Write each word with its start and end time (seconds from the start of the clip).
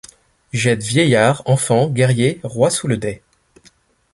Jette 0.51 0.81
vieillards, 0.81 1.43
enfants, 1.45 1.87
guerriers, 1.87 2.39
rois 2.43 2.71
sous 2.71 2.87
le 2.87 2.97
dais 2.97 3.21